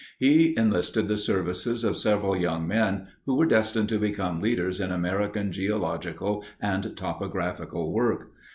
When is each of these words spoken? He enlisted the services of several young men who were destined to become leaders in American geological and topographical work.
He 0.17 0.57
enlisted 0.57 1.07
the 1.07 1.15
services 1.19 1.83
of 1.83 1.95
several 1.95 2.35
young 2.35 2.67
men 2.67 3.09
who 3.27 3.35
were 3.35 3.45
destined 3.45 3.87
to 3.89 3.99
become 3.99 4.39
leaders 4.41 4.79
in 4.79 4.91
American 4.91 5.51
geological 5.51 6.43
and 6.59 6.97
topographical 6.97 7.93
work. 7.93 8.31